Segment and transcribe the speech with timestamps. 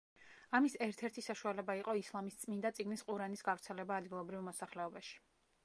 [0.59, 5.19] ამის ერთ-ერთი საშუალება იყო ისლამის წმინდა წიგნის ყურანის გავრცელება ადგილობრივ მოსახლეობაში.